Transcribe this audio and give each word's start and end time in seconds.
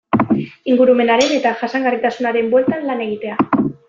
Ingurumenaren 0.75 1.35
eta 1.35 1.51
jasangarritasunaren 1.59 2.49
bueltan 2.55 2.89
lan 2.91 3.05
egitea. 3.09 3.39